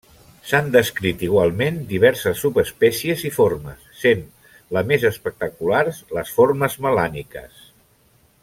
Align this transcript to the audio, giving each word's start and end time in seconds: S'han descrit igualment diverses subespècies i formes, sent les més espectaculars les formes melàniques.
S'han 0.51 0.69
descrit 0.75 1.19
igualment 1.27 1.77
diverses 1.91 2.41
subespècies 2.45 3.25
i 3.29 3.33
formes, 3.37 3.85
sent 4.01 4.25
les 4.79 4.89
més 4.93 5.07
espectaculars 5.13 6.01
les 6.19 6.37
formes 6.41 6.83
melàniques. 6.89 7.65